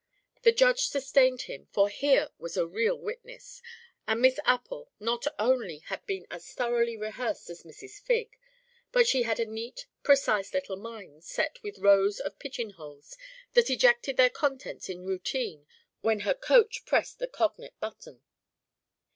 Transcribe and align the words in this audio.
The 0.41 0.51
Judge 0.51 0.87
sustained 0.87 1.43
him, 1.43 1.67
for 1.71 1.87
here 1.87 2.29
was 2.39 2.57
a 2.57 2.65
real 2.65 2.97
witness, 2.97 3.61
and 4.07 4.19
Miss 4.19 4.39
Appel 4.45 4.91
not 4.99 5.27
only 5.37 5.77
had 5.77 6.03
been 6.07 6.25
as 6.31 6.51
thoroughly 6.53 6.97
rehearsed 6.97 7.51
as 7.51 7.61
Mrs. 7.61 8.01
Figg, 8.01 8.35
but 8.91 9.05
she 9.07 9.21
had 9.21 9.39
a 9.39 9.45
neat 9.45 9.85
precise 10.01 10.55
little 10.55 10.77
mind 10.77 11.23
set 11.23 11.61
with 11.61 11.77
rows 11.77 12.19
of 12.19 12.39
pigeonholes 12.39 13.15
that 13.53 13.69
ejected 13.69 14.17
their 14.17 14.31
contents 14.31 14.89
in 14.89 15.05
routine 15.05 15.67
when 15.99 16.21
her 16.21 16.33
coach 16.33 16.83
pressed 16.83 17.19
the 17.19 17.27
cognate 17.27 17.79
button. 17.79 18.23